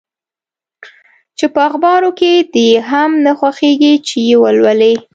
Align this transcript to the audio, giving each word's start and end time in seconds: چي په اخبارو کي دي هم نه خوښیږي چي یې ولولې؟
چي 1.37 1.45
په 1.53 1.61
اخبارو 1.69 2.09
کي 2.19 2.31
دي 2.53 2.69
هم 2.89 3.11
نه 3.25 3.31
خوښیږي 3.39 3.93
چي 4.07 4.19
یې 4.29 4.35
ولولې؟ 4.43 4.93